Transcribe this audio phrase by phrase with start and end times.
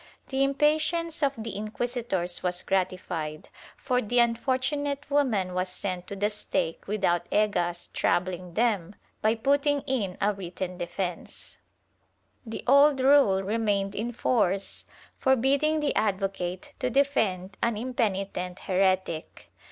[0.29, 6.31] The impatience of the inquisitors was gratified, for the unfortunate woman was sent to the
[6.31, 11.59] stake without Egas troubling them by putting in a written defence/
[12.47, 14.85] The old rule remained in force
[15.19, 19.51] forbidding the advocate to defend an impenitent heretic.